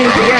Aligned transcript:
DJ 0.08 0.39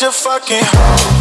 your 0.00 0.12
fucking. 0.12 1.19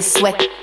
So 0.00 0.61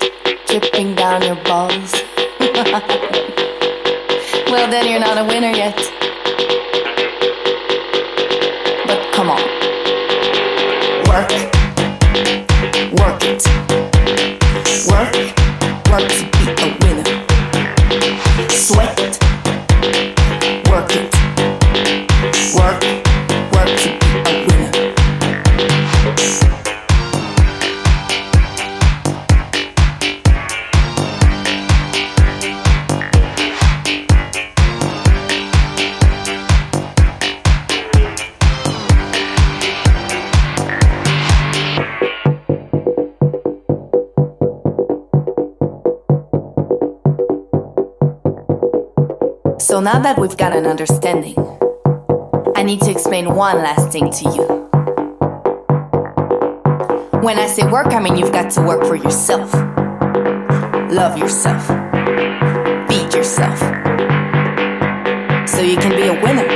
last 53.54 53.90
thing 53.92 54.10
to 54.10 54.24
you. 54.30 54.46
When 57.20 57.38
I 57.38 57.46
say 57.46 57.66
work, 57.70 57.88
I 57.88 58.00
mean 58.00 58.16
you've 58.16 58.32
got 58.32 58.50
to 58.52 58.62
work 58.62 58.84
for 58.84 58.96
yourself. 58.96 59.52
Love 60.90 61.18
yourself. 61.18 61.66
Feed 62.88 63.14
yourself. 63.14 63.58
So 65.48 65.60
you 65.62 65.76
can 65.76 65.94
be 65.94 66.06
a 66.06 66.22
winner. 66.22 66.49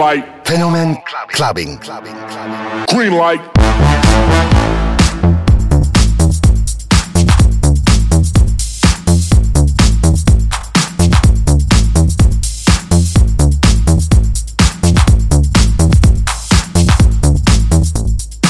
Light. 0.00 0.44
Fenomen 0.46 0.96
clubbing. 1.28 1.76
Green 2.88 3.12
light. 3.12 3.42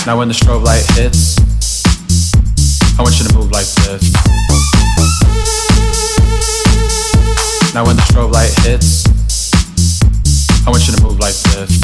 Now 0.06 0.18
when 0.18 0.28
the 0.28 0.34
strobe 0.34 0.64
light 0.64 0.86
hits, 0.94 1.36
I 2.96 3.02
want 3.02 3.18
you 3.18 3.26
to 3.26 3.34
move 3.34 3.50
like 3.50 3.66
this. 3.66 4.12
Now 7.74 7.84
when 7.84 7.96
the 7.96 8.02
strobe 8.02 8.32
light 8.32 8.52
hits, 8.60 9.19
I 10.70 10.72
want 10.72 10.87
you 10.87 10.94
to 10.94 11.02
move 11.02 11.18
like 11.18 11.35
this. 11.35 11.83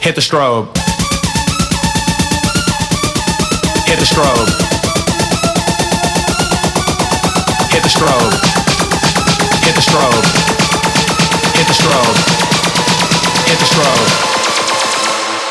Hit 0.00 0.14
the 0.14 0.22
strobe. 0.22 0.74
Hit 3.84 3.98
the 3.98 4.06
strobe. 4.08 4.48
Hit 7.68 7.82
the 7.82 7.90
strobe. 7.90 8.32
Hit 9.62 9.74
the 9.74 9.82
strobe. 9.82 10.24
Hit 11.52 11.66
the 11.66 11.74
strobe. 11.76 12.16
Hit 13.44 13.58
the 13.58 13.66
strobe. 13.66 14.08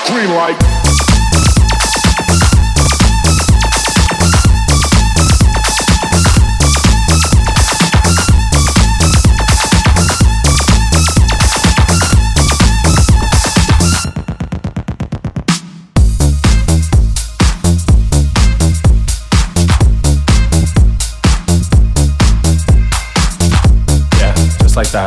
Green 0.08 0.34
light. 0.34 0.77
Like 24.78 24.92
that. 24.92 25.07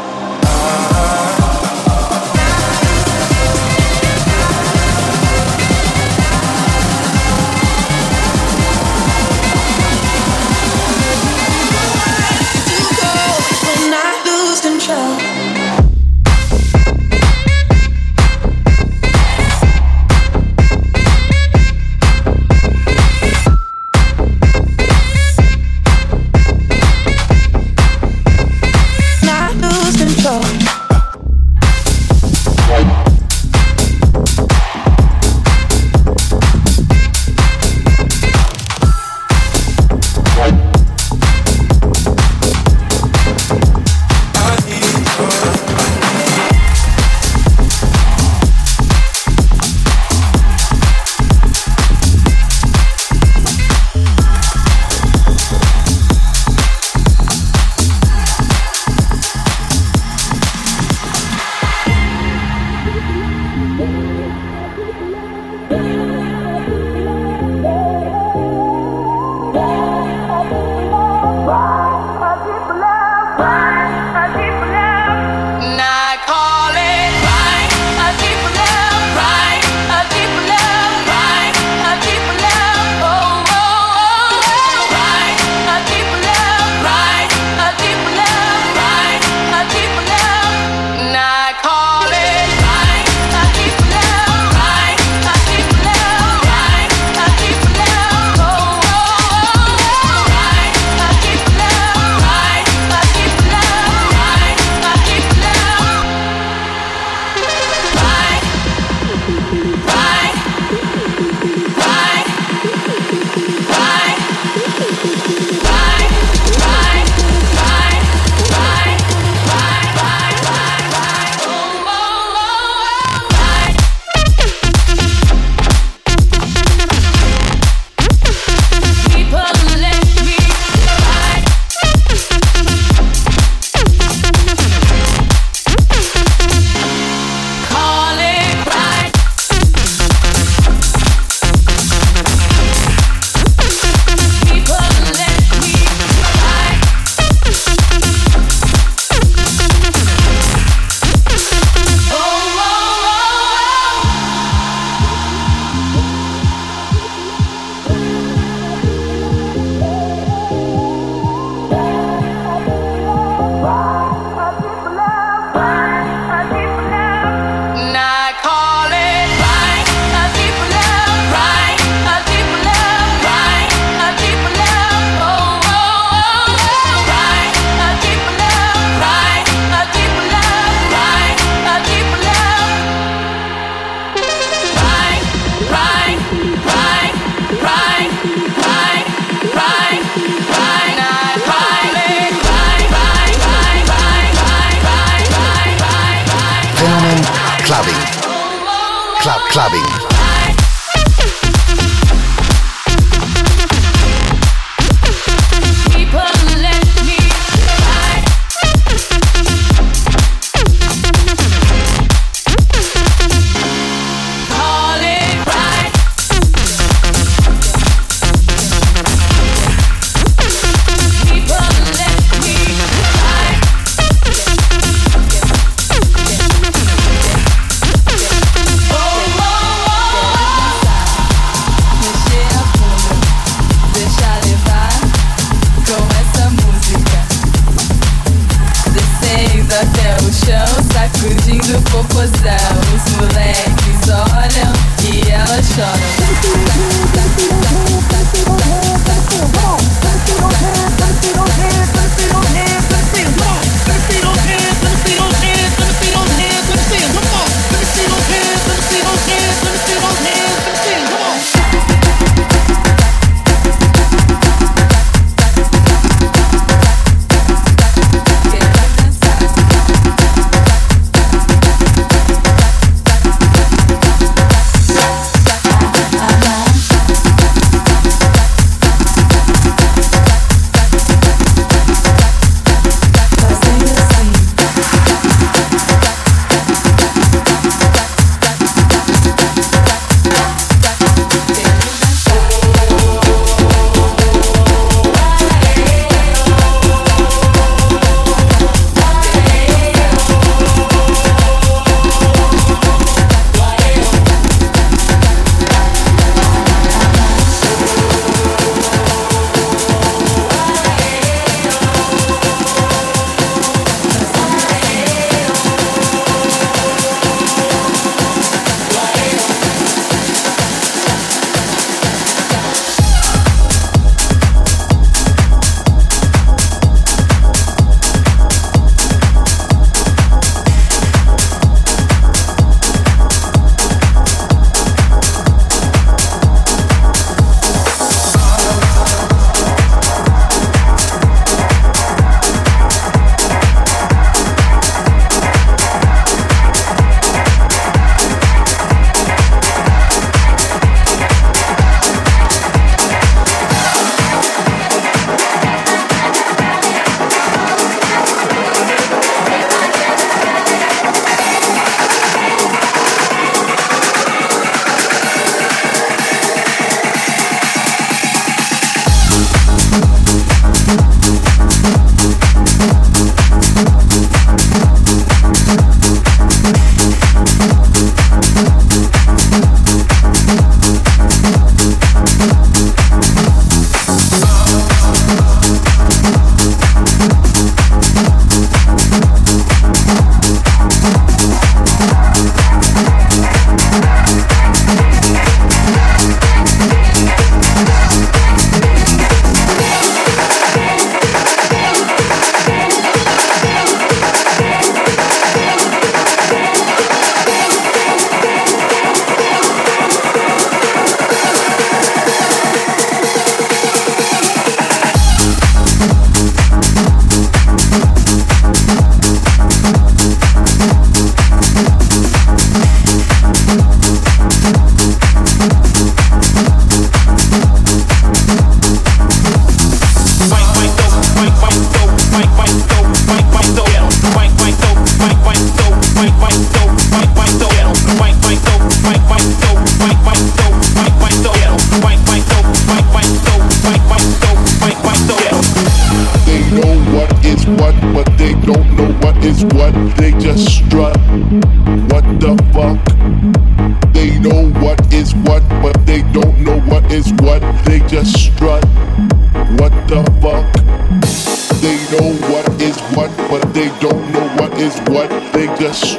death. 465.81 466.15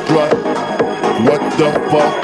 What 1.24 1.40
the 1.56 1.70
fuck? 1.88 2.21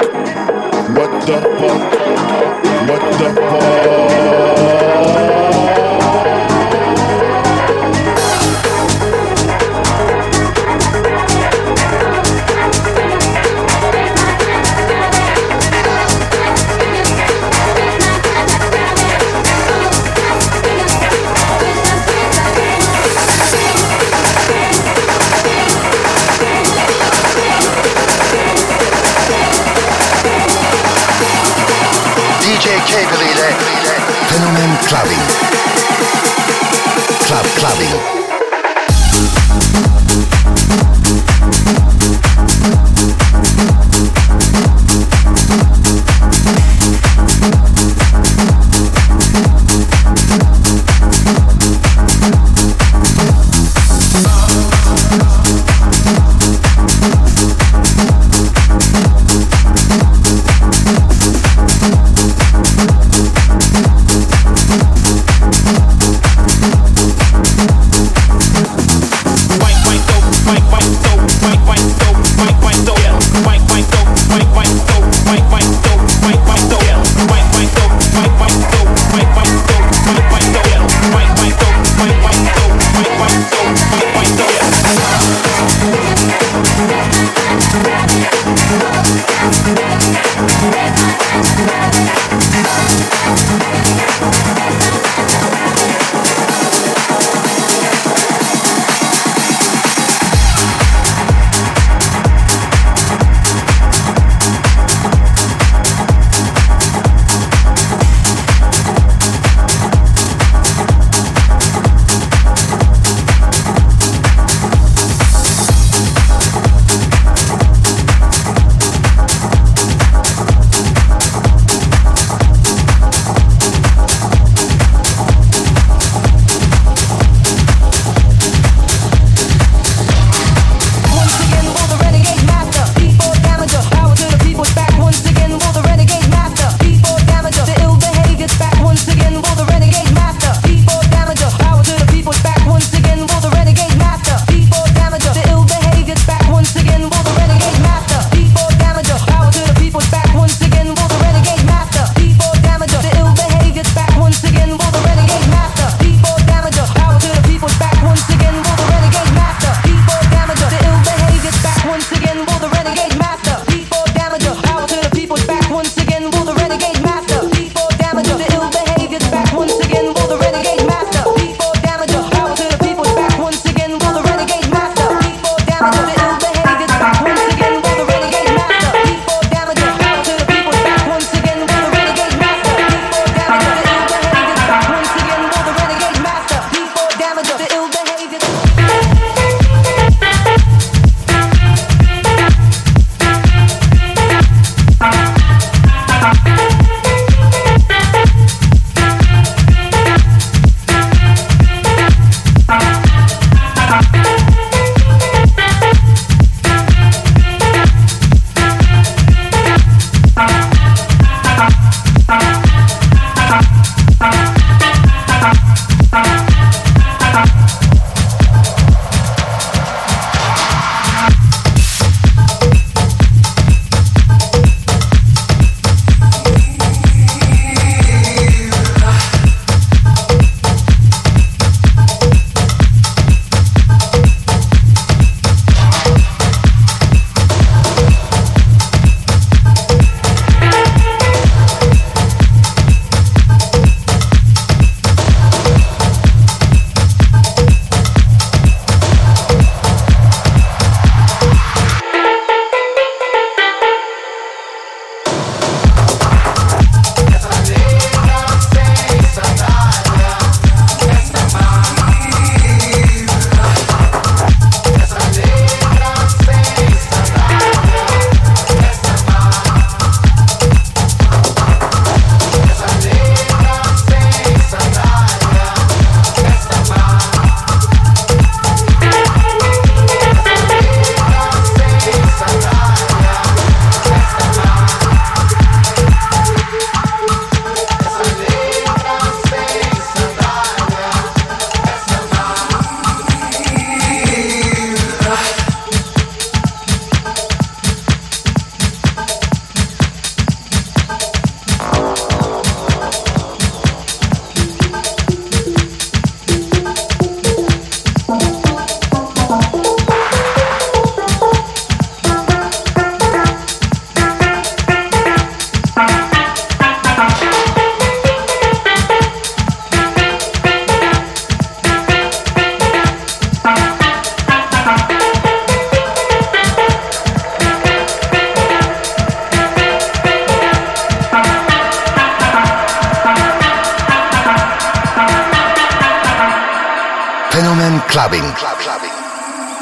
Clubbing. 338.09 338.41
Club 338.53 338.77
clubbing. 338.79 339.11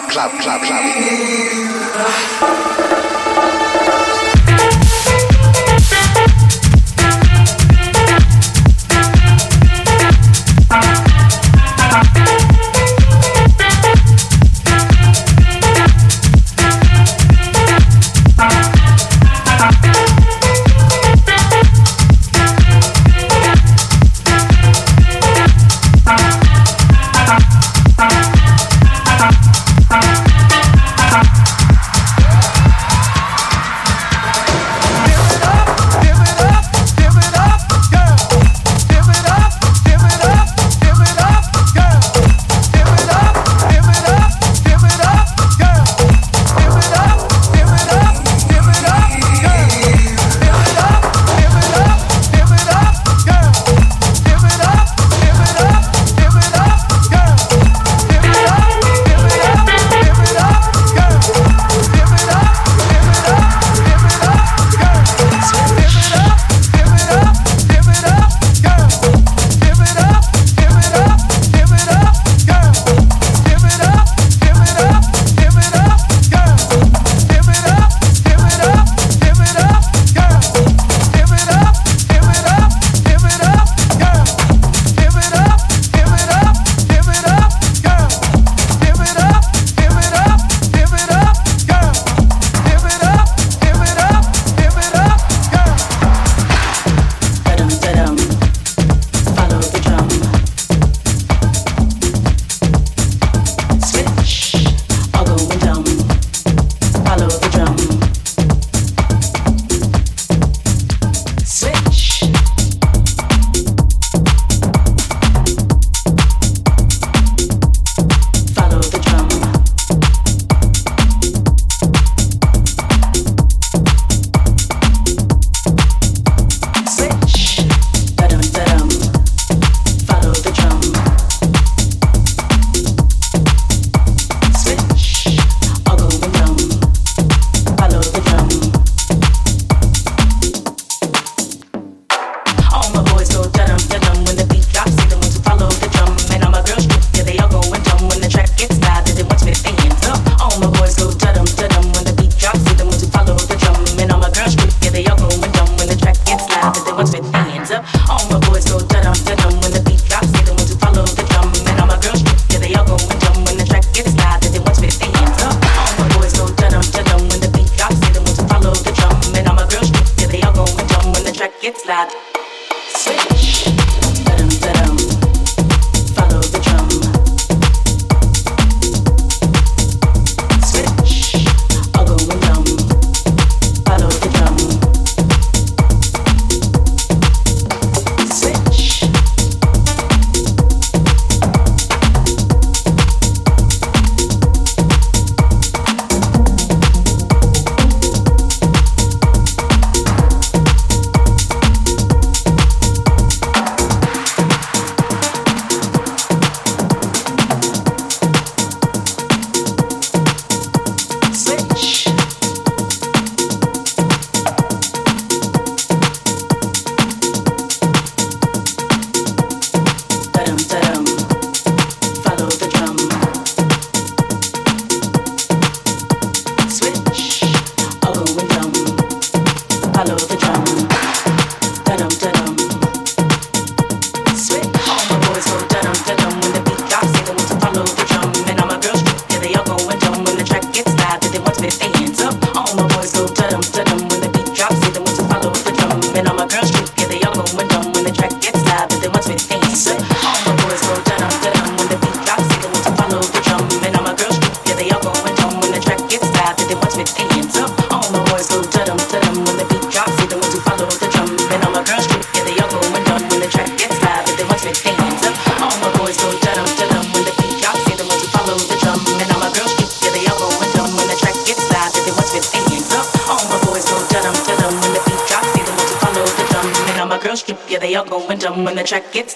Club 0.10 0.32
club 0.42 0.62
clubbing. 0.62 0.98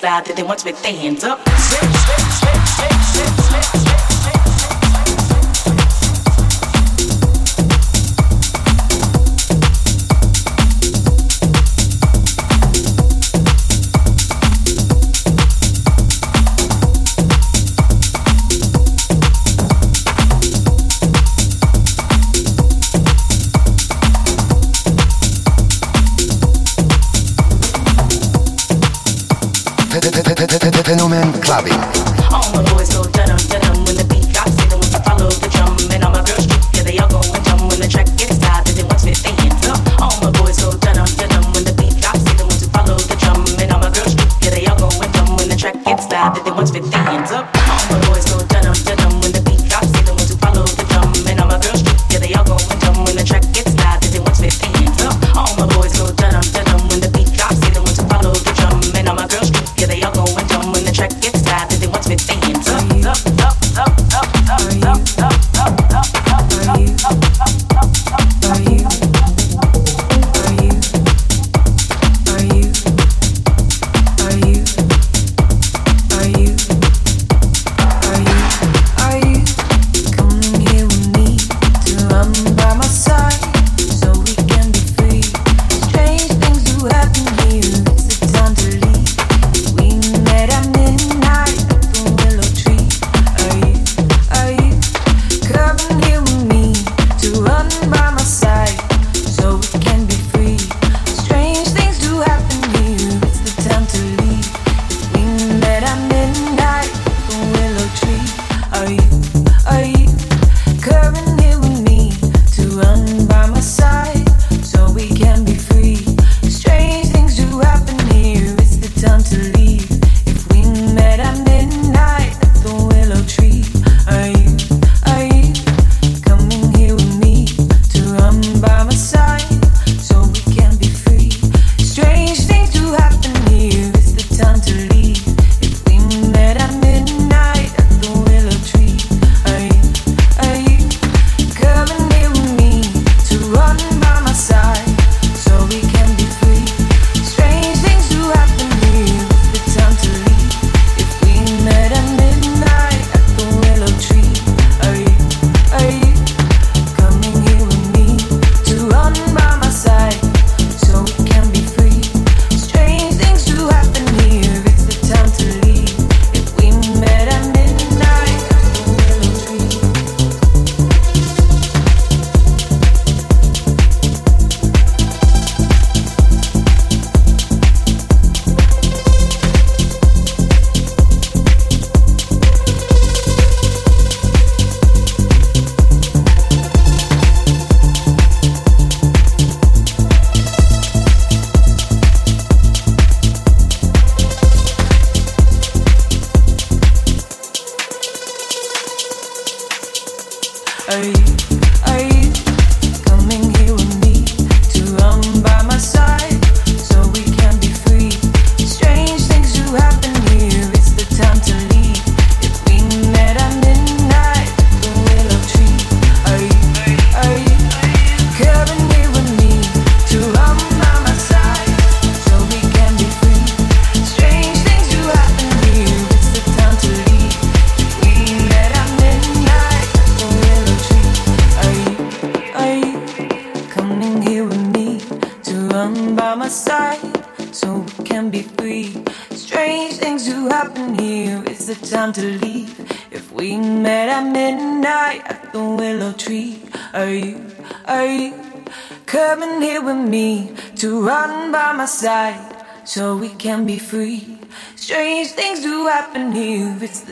side 0.01 0.25
that 0.25 0.35
they 0.35 0.43
want 0.43 0.59
to 0.59 0.65
be 0.65 0.71
their 0.71 0.93
hands 0.93 1.23
up. 1.23 1.50